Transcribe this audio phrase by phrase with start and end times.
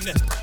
[0.00, 0.37] scream.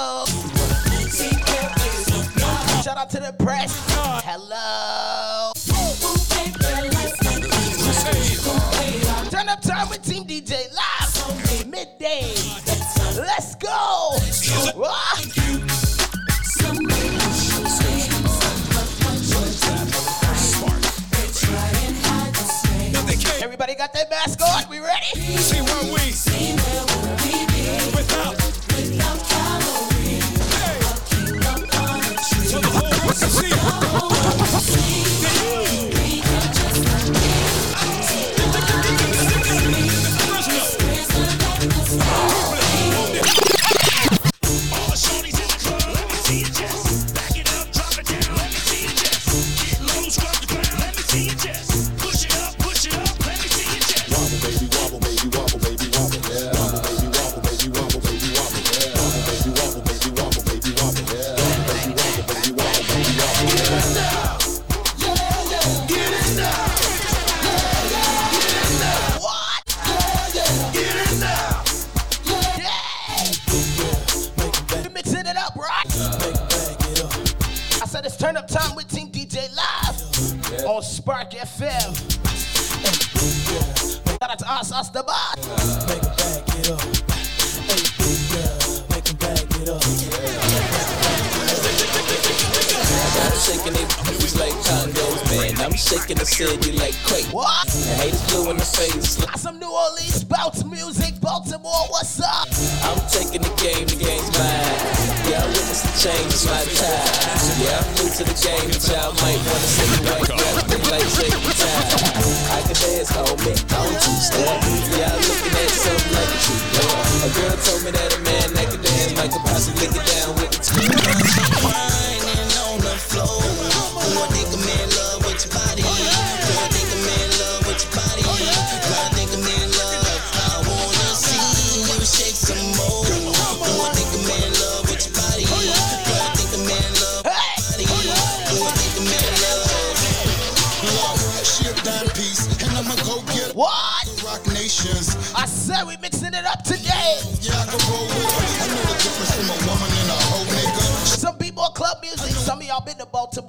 [0.00, 0.24] Hello.
[2.84, 3.74] Shout out to the press.
[4.24, 5.37] Hello.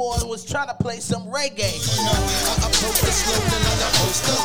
[0.10, 1.62] was trying to play some reggae.
[1.62, 4.39] I, I broke the I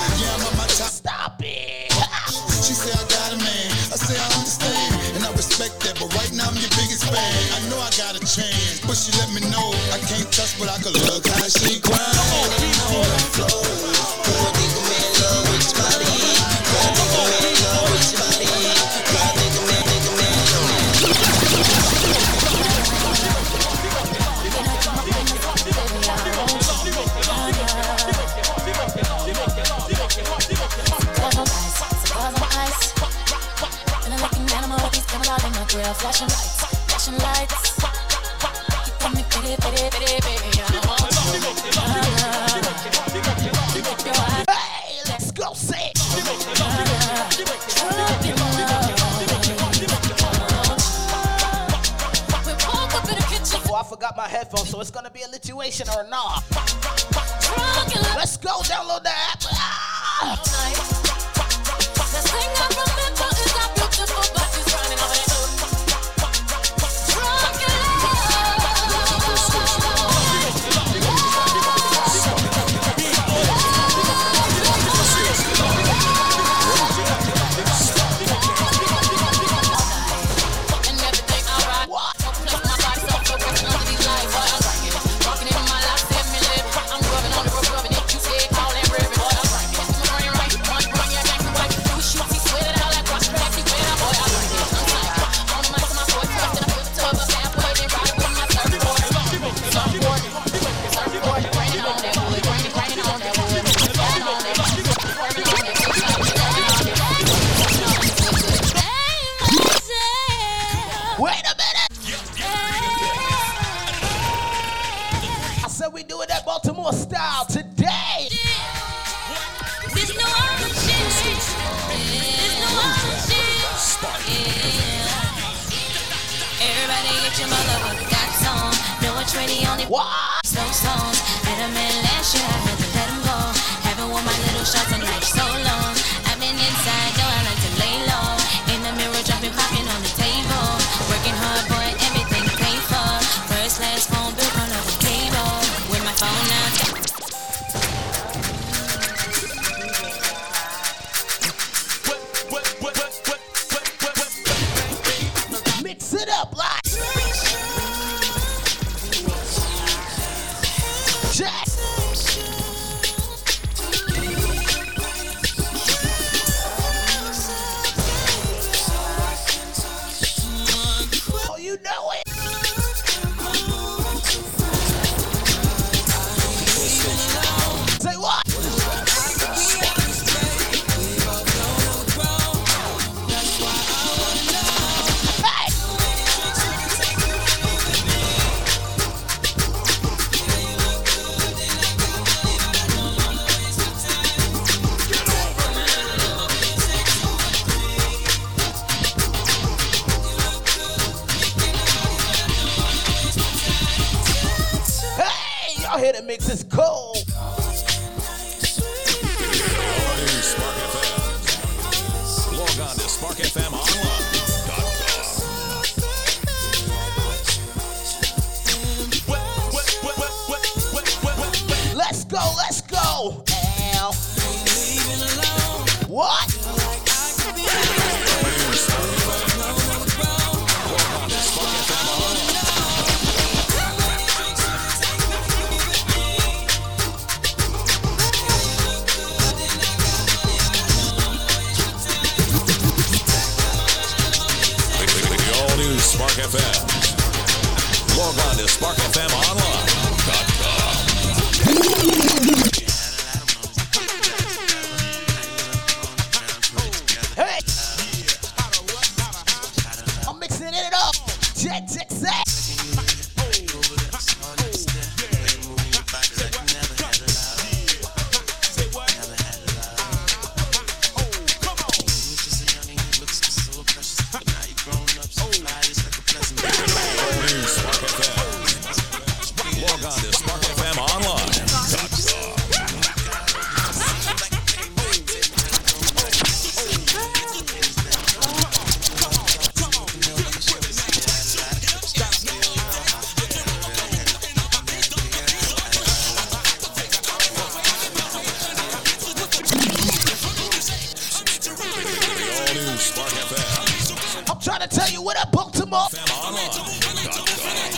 [304.86, 306.08] trying to tell you what up, Baltimore.
[306.10, 306.24] Fam,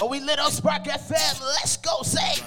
[0.03, 1.41] oh, we little Spark FM.
[1.41, 2.46] Let's go, say.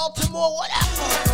[0.00, 1.29] Baltimore, whatever.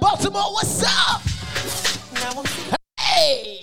[0.00, 1.22] Baltimore, what's up?
[2.98, 3.60] Hey!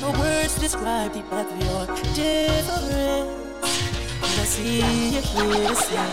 [0.00, 3.28] No words describe the path we are different.
[3.62, 6.06] I see you here to say,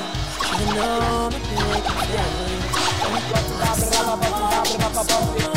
[0.59, 1.39] you know me,
[5.41, 5.54] baby.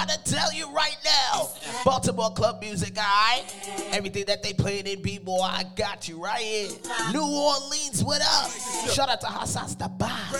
[0.00, 1.50] Gotta tell you right now.
[1.84, 3.44] Baltimore club music, all right?
[3.92, 6.70] Everything that they playing in B-More, I got you right here.
[7.12, 8.50] New Orleans, what up?
[8.90, 10.32] Shout out to Hassas the Boss.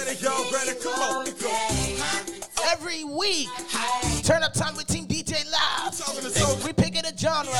[2.72, 3.50] Every week,
[4.22, 6.64] turn up time with Team DJ Live.
[6.64, 7.52] We picking a genre,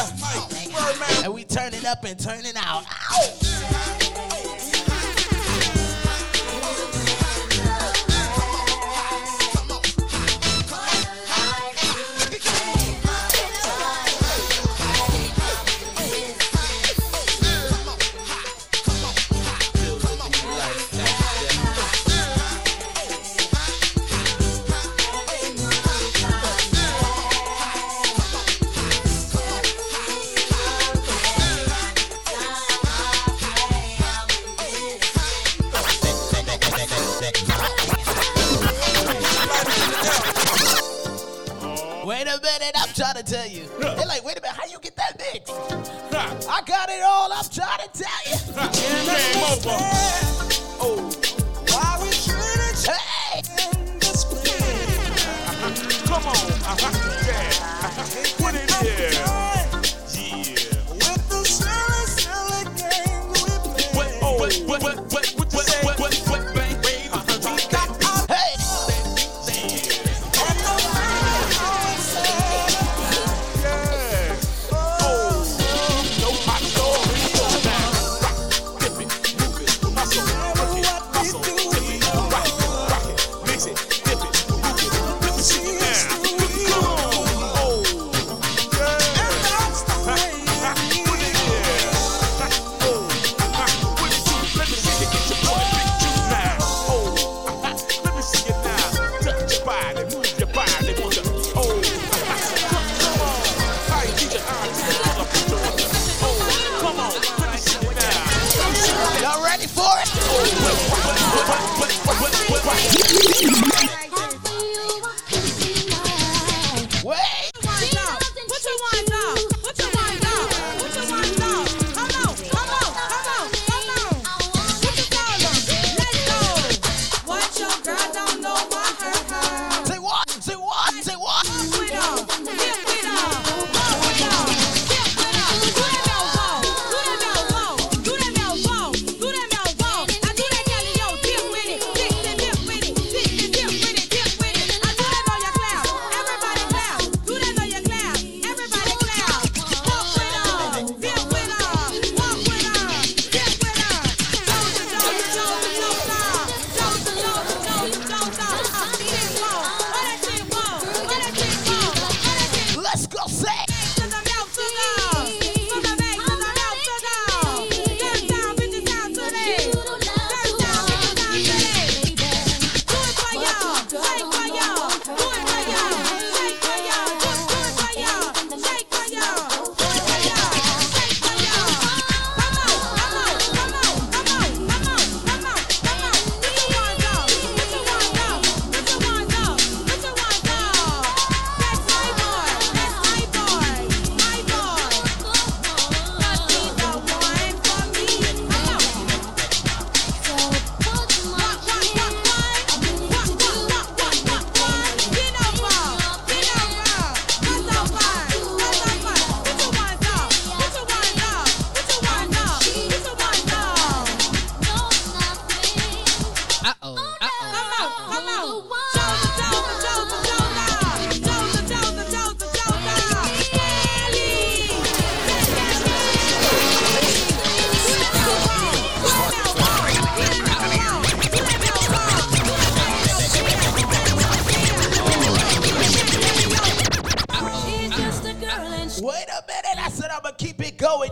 [1.23, 2.85] and we turning up and turning out.
[3.13, 4.00] Ow.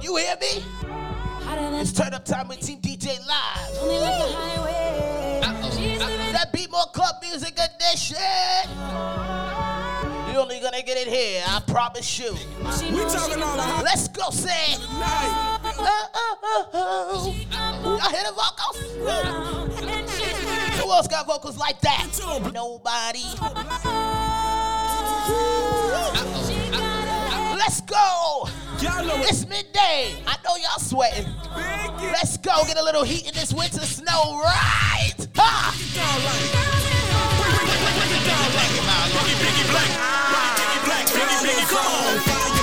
[0.09, 0.65] You hear me?
[1.79, 3.75] It's turn up time with Team DJ Live.
[6.33, 8.17] That beat more club music edition.
[10.33, 12.33] You're only gonna get it here, I promise you.
[12.33, 14.79] We talking all the Let's go, say.
[14.99, 15.59] Night.
[15.63, 17.99] Oh, uh, oh, uh, oh, uh, oh.
[17.99, 18.79] Y'all hear the vocals?
[20.81, 22.07] Who else got vocals like that?
[22.55, 23.25] Nobody.
[23.43, 23.83] Uh-oh.
[26.17, 27.57] Uh-oh.
[27.59, 28.49] Let's go.
[28.81, 30.23] It's midday.
[30.25, 31.27] I know y'all sweating.
[32.01, 35.15] Let's go get a little heat in this winter snow, right?
[35.35, 35.75] Ha!
[41.41, 42.58] DJ,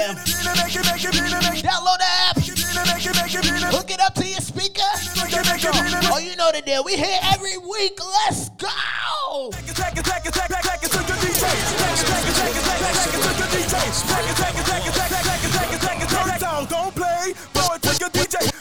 [0.00, 0.16] it,
[3.04, 3.44] penny make it.
[3.74, 4.82] Hook it up to your speaker.
[6.12, 6.84] Oh, you know the deal.
[6.84, 7.98] We here every week.
[8.00, 8.68] Let's go.
[9.52, 10.34] Take it, take it, it,
[18.30, 18.53] take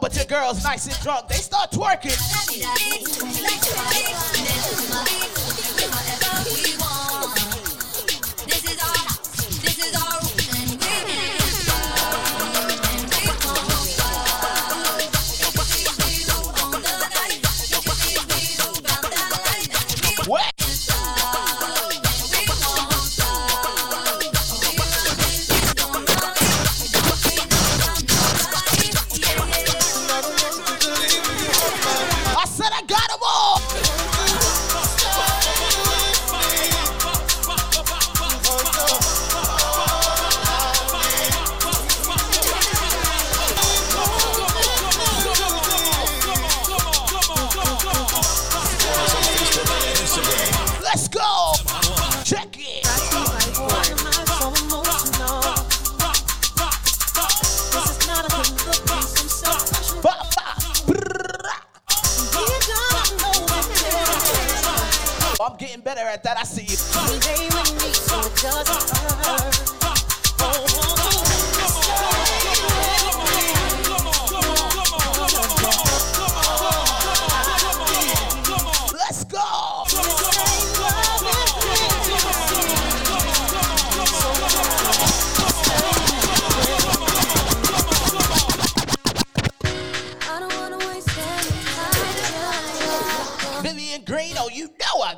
[0.00, 1.28] Bunch of girls, nice and drunk.
[1.28, 2.14] They start twerking.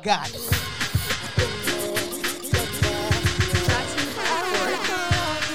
[0.03, 0.31] God.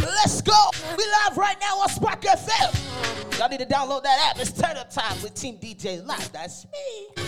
[0.03, 0.71] Let's go.
[0.97, 3.39] We live right now on Spark FM.
[3.39, 4.41] Y'all need to download that app.
[4.41, 6.31] It's Turn Up Time with Team DJ Live.
[6.33, 7.25] That's me.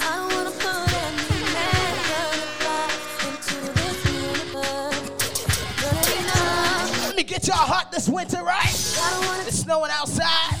[0.00, 0.86] I wanna put
[7.02, 8.64] Let me get y'all hot this winter, right?
[8.66, 10.55] It's snowing outside.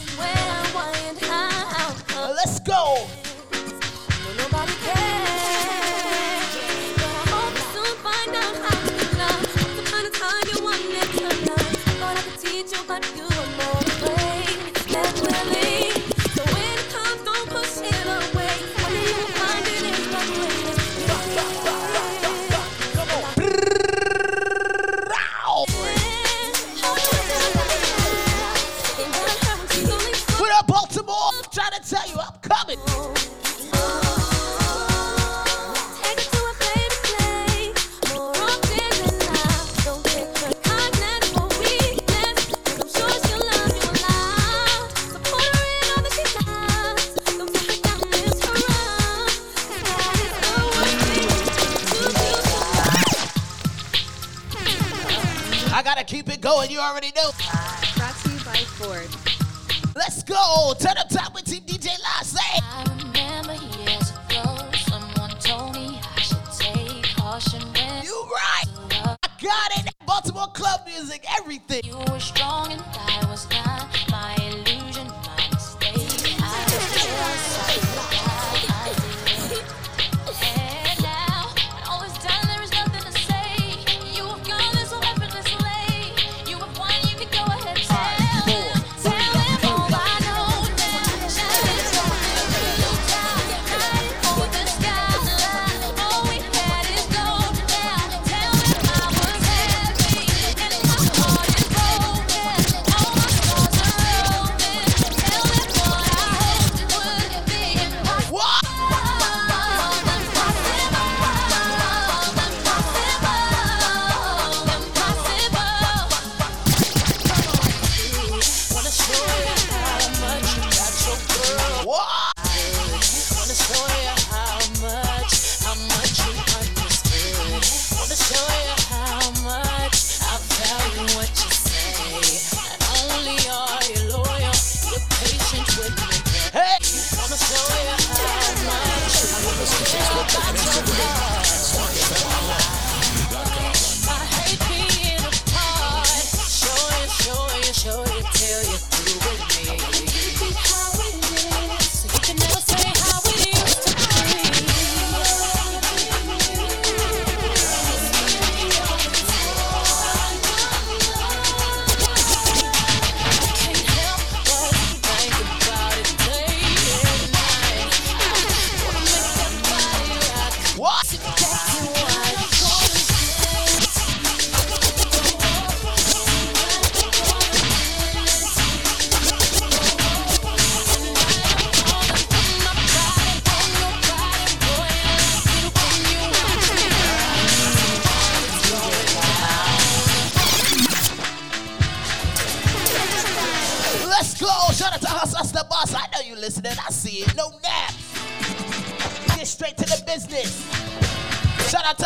[67.54, 68.64] You right.
[68.90, 69.94] I got it.
[70.04, 71.82] Baltimore club music, everything.
[71.84, 73.55] You were strong and I was.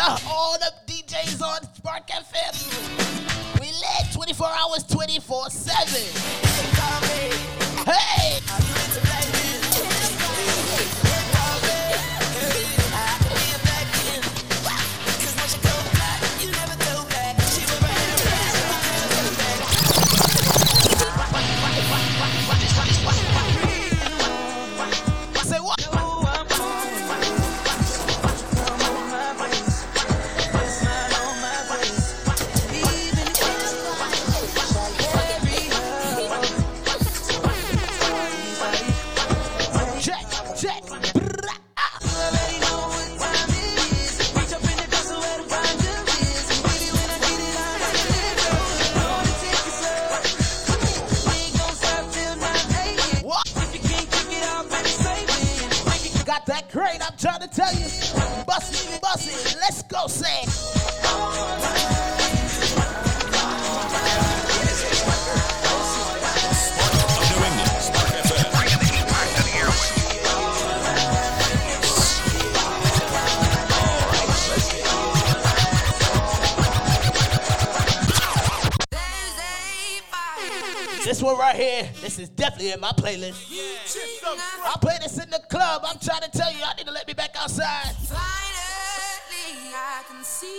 [0.01, 0.17] 这样，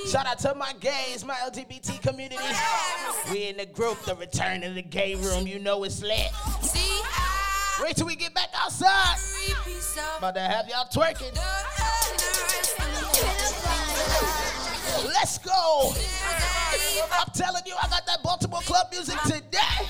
[0.06, 2.36] Shout out to my gays, my LGBT community.
[3.30, 5.46] We in the group, the return of the gay room.
[5.46, 6.30] You know it's lit.
[7.80, 9.16] Wait till we get back outside.
[10.18, 11.34] About to have y'all twerking.
[15.04, 15.94] Let's go.
[17.12, 19.86] I'm telling you, I got that Baltimore club music today.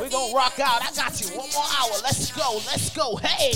[0.00, 0.82] We gonna rock out.
[0.82, 1.28] I got you.
[1.36, 1.90] One more hour.
[2.02, 2.54] Let's go.
[2.66, 3.16] Let's go.
[3.16, 3.52] Hey.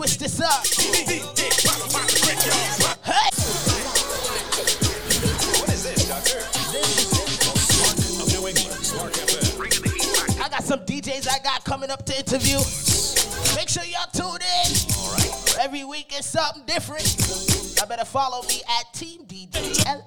[0.00, 0.64] This up.
[3.04, 3.28] Hey!
[10.42, 12.56] I got some DJs I got coming up to interview.
[13.54, 15.60] Make sure y'all tune in.
[15.60, 17.04] Every week it's something different.
[17.82, 20.06] I better follow me at Team DJ L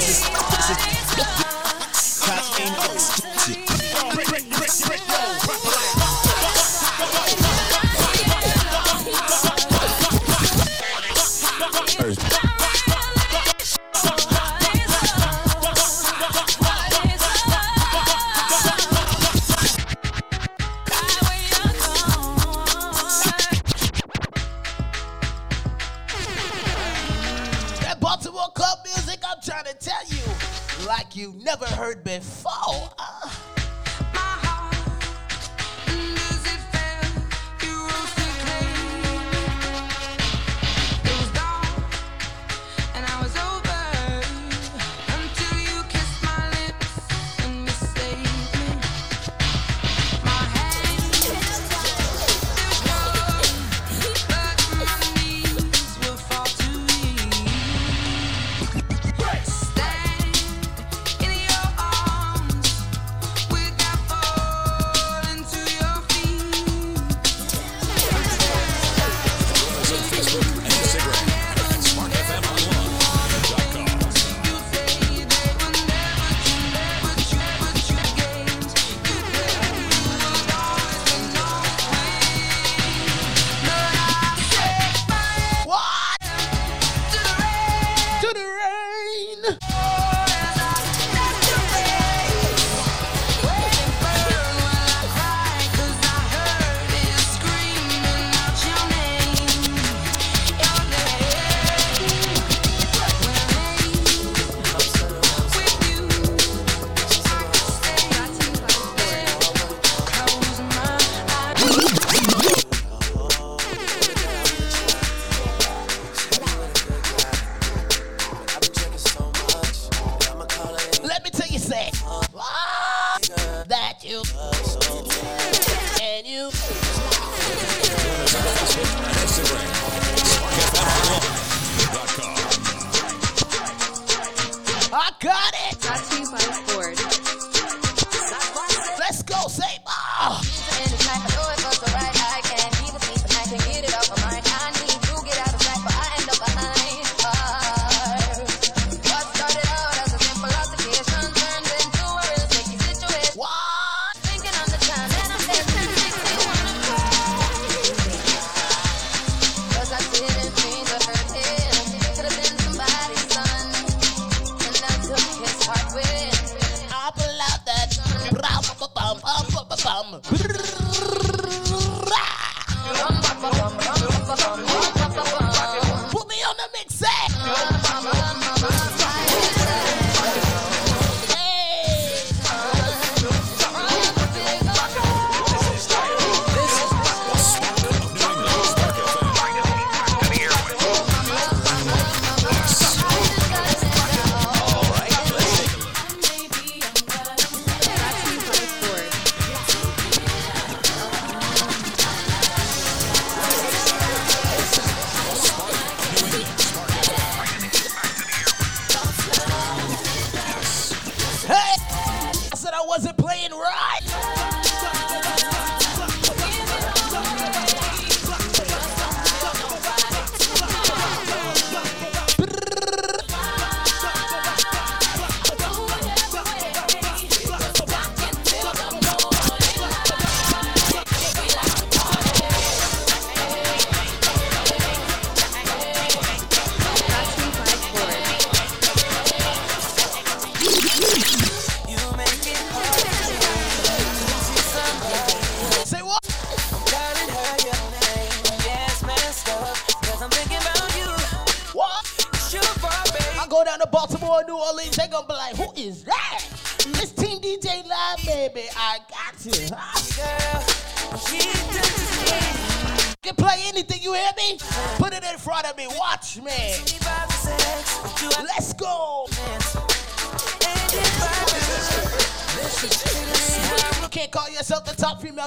[0.00, 1.10] That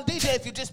[0.02, 0.73] DJ if you're just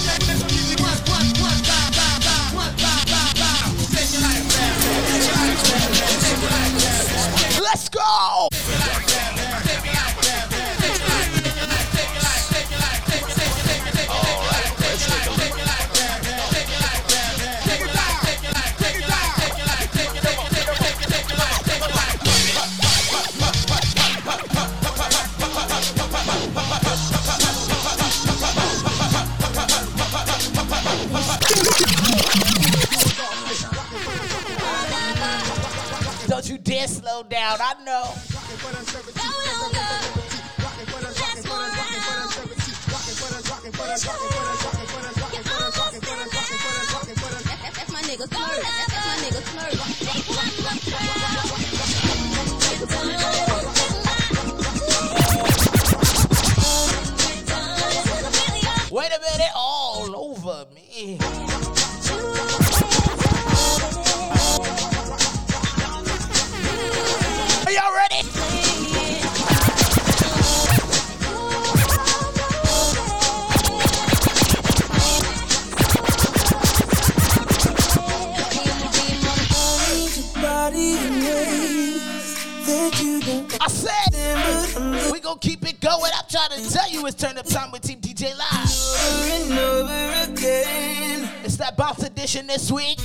[91.61, 92.97] that bounce edition this week.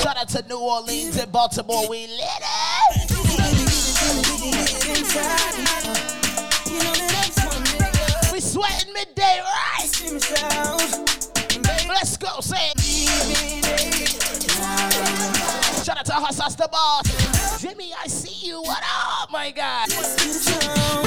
[0.00, 1.86] Shout out to New Orleans and Baltimore.
[1.86, 3.10] We lit it.
[8.32, 9.86] We sweating midday, right?
[11.88, 12.80] Let's go, say it.
[15.84, 17.60] Shout out to Huss the boss.
[17.60, 18.62] Jimmy, I see you.
[18.62, 21.01] What up, my God?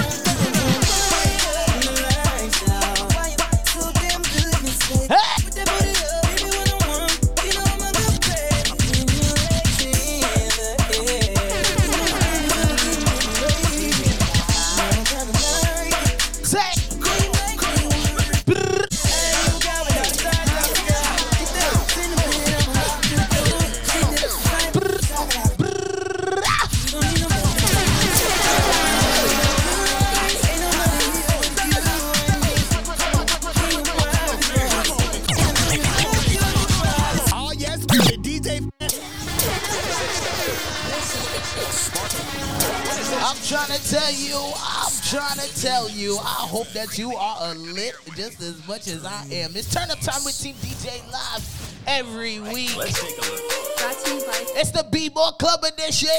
[44.05, 48.67] Tell you, I'm trying to tell you, I hope that you are lit just as
[48.67, 49.55] much as I am.
[49.55, 52.75] It's turn up time with Team DJ Live every week.
[52.75, 56.09] Brought to you by It's the B-Boy Club edition.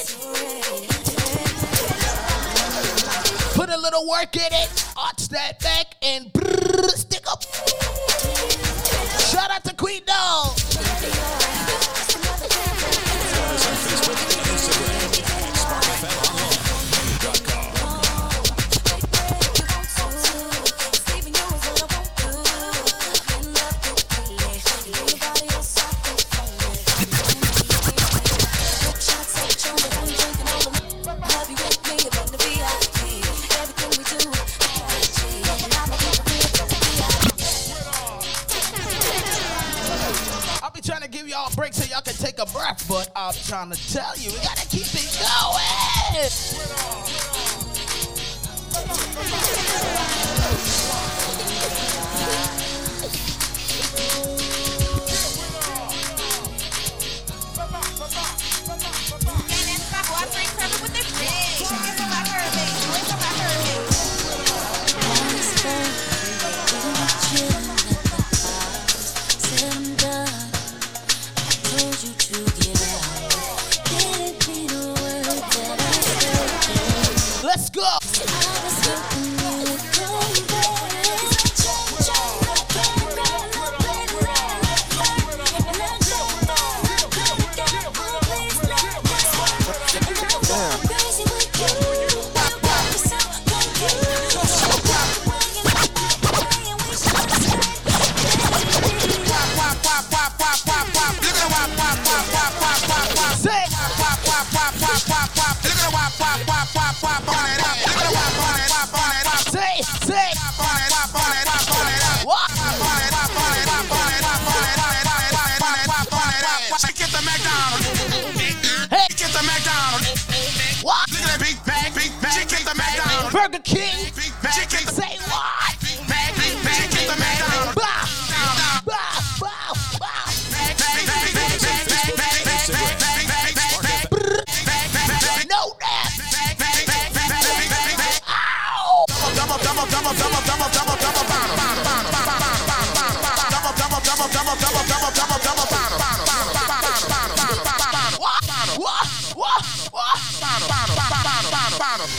[3.55, 7.45] Put a little work in it, arch that back, and brrr, stick up.
[9.30, 10.57] Shout out to Queen Dog.
[42.37, 45.18] take a breath, but I'm trying to tell you, we gotta keep it
[50.03, 50.16] going.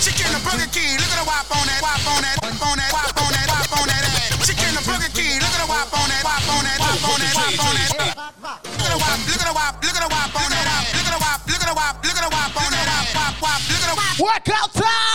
[0.04, 2.76] Chicken and Burger King, look at the wop on that, wop on that, wop on
[2.76, 4.04] that, wop on that, wop on that.
[4.44, 7.20] Chicken and Burger King, look at the wop on that, wop on that, wop on
[7.24, 7.96] that, wop on that.
[8.68, 11.08] Look at the wop, look at the wop, look at the wop on that, look
[11.08, 13.62] at the wop, look at the wop, look at the wop on that, wop wop,
[13.68, 14.16] look at the wop.
[14.20, 15.07] Workout time.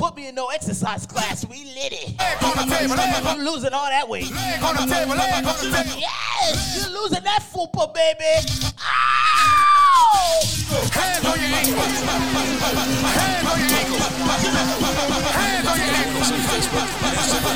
[0.00, 1.46] put me in no exercise class.
[1.46, 2.16] We lit it.
[3.36, 4.30] You losing all that weight.
[4.30, 4.56] Yes,
[6.80, 8.24] you're losing that fupa, baby.
[8.80, 10.40] Ow!
[10.96, 12.00] Hands on your ankles.
[13.12, 14.00] Hands on your ankles.
[15.36, 16.30] Hands on your ankles.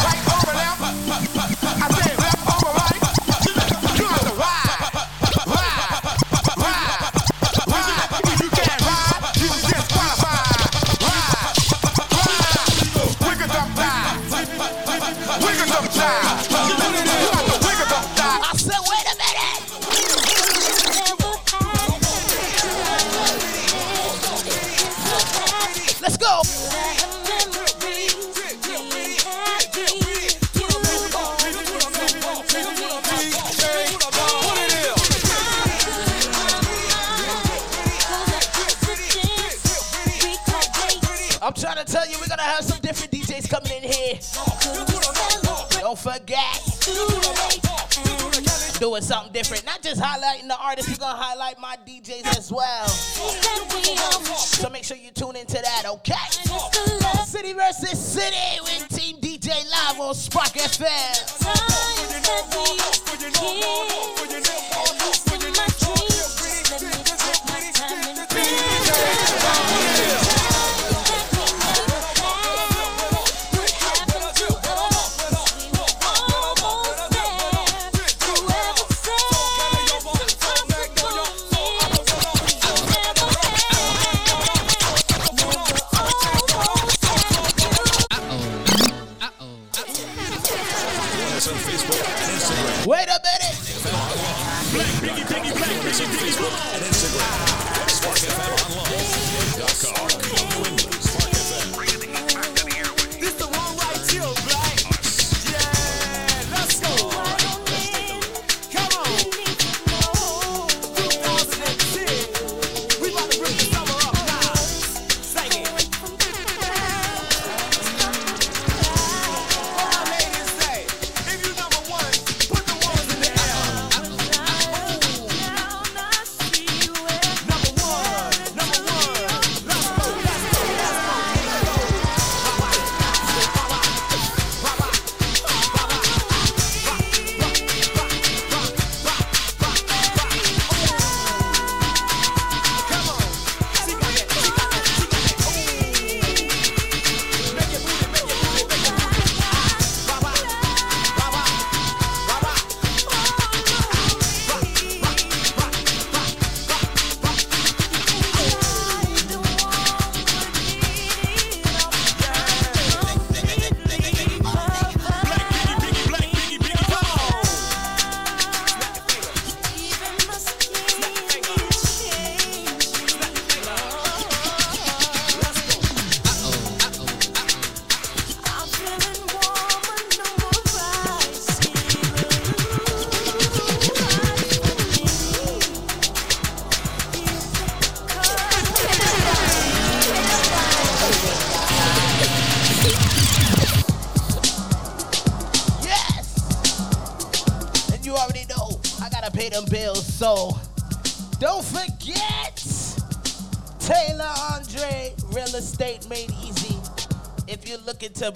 [45.79, 46.61] Don't forget.
[48.79, 49.65] Doing something different.
[49.65, 52.87] Not just highlighting the artists, we're gonna highlight my DJs as well.
[52.87, 56.13] So make sure you tune into that, okay?
[57.25, 61.40] City versus City with Team DJ Live on Spark FM.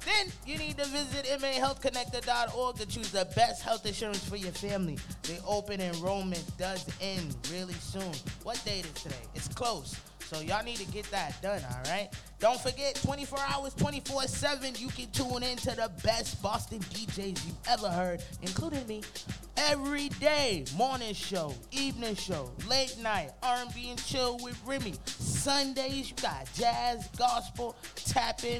[0.07, 4.97] Then you need to visit mahealthconnector.org to choose the best health insurance for your family.
[5.25, 8.13] The open enrollment does end really soon.
[8.45, 9.17] What date is today?
[9.35, 9.97] It's close.
[10.31, 12.09] So y'all need to get that done, all right?
[12.39, 17.57] Don't forget, 24 hours, 24-7, you can tune in to the best Boston DJs you've
[17.69, 19.03] ever heard, including me.
[19.57, 24.95] Every day, morning show, evening show, late night, R&B and chill with Remy.
[25.05, 28.59] Sundays, you got jazz, gospel, tap in,